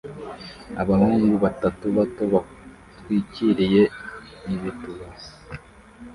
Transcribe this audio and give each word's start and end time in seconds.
abahungu 0.81 1.33
batatu 1.43 1.85
bato 1.97 2.23
bitwikiriye 2.37 3.83
ibituba 4.53 5.05